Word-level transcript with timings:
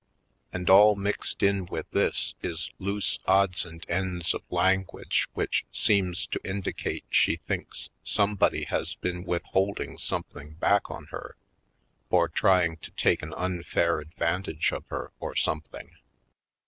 And 0.51 0.67
all 0.67 0.95
mixed 0.95 1.43
in 1.43 1.67
with 1.67 1.87
this 1.91 2.33
is 2.41 2.71
loose 2.79 3.19
odds 3.27 3.65
and 3.65 3.87
ends 3.87 4.33
of 4.33 4.41
language 4.49 5.27
which 5.35 5.63
seems 5.71 6.25
to 6.25 6.41
indicate 6.43 7.05
she 7.11 7.35
thinks 7.35 7.91
some 8.01 8.33
body 8.33 8.63
has 8.63 8.95
been 8.95 9.25
withholding 9.25 9.99
something 9.99 10.53
back 10.55 10.89
on 10.89 11.05
her 11.11 11.35
or 12.09 12.27
trying 12.27 12.77
to 12.77 12.89
take 12.89 13.21
an 13.21 13.35
unfair 13.35 13.99
advantage 13.99 14.71
of 14.71 14.87
her, 14.87 15.11
or 15.19 15.35
something. 15.35 15.91